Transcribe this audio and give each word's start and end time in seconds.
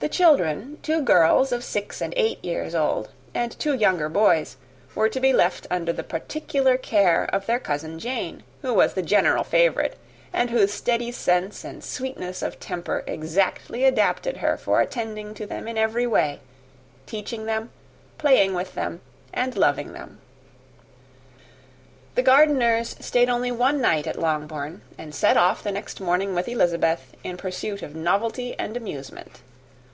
The 0.00 0.08
children, 0.08 0.78
two 0.82 1.00
girls 1.00 1.52
of 1.52 1.62
six 1.62 2.00
and 2.02 2.12
eight 2.16 2.44
years 2.44 2.74
old, 2.74 3.10
and 3.36 3.56
two 3.56 3.72
younger 3.72 4.08
boys, 4.08 4.56
were 4.96 5.08
to 5.08 5.20
be 5.20 5.32
left 5.32 5.68
under 5.70 5.92
the 5.92 6.02
particular 6.02 6.76
care 6.76 7.26
of 7.32 7.46
their 7.46 7.60
cousin 7.60 8.00
Jane, 8.00 8.42
who 8.62 8.74
was 8.74 8.94
the 8.94 9.02
general 9.02 9.44
favourite, 9.44 9.94
and 10.32 10.50
whose 10.50 10.72
steady 10.74 11.12
sense 11.12 11.62
and 11.64 11.84
sweetness 11.84 12.42
of 12.42 12.58
temper 12.58 13.04
exactly 13.06 13.84
adapted 13.84 14.38
her 14.38 14.56
for 14.56 14.80
attending 14.80 15.34
to 15.34 15.46
them 15.46 15.68
in 15.68 15.78
every 15.78 16.08
way 16.08 16.40
teaching 17.06 17.46
them, 17.46 17.70
playing 18.18 18.54
with 18.54 18.74
them, 18.74 19.02
and 19.32 19.56
loving 19.56 19.92
them. 19.92 20.18
The 22.16 22.22
Gardiners 22.22 22.96
stayed 22.98 23.28
only 23.28 23.52
one 23.52 23.80
night 23.80 24.08
at 24.08 24.18
Longbourn, 24.18 24.82
and 24.98 25.14
set 25.14 25.36
off 25.36 25.62
the 25.62 25.70
next 25.70 26.00
morning 26.00 26.34
with 26.34 26.48
Elizabeth 26.48 27.14
in 27.22 27.36
pursuit 27.36 27.82
of 27.82 27.94
novelty 27.94 28.56
and 28.58 28.76
amusement. 28.76 29.42